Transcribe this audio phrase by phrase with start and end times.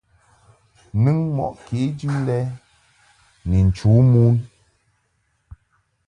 [1.03, 2.37] Nɨŋ mɔʼ kejɨ lɛ
[3.49, 4.35] ni nchu mon.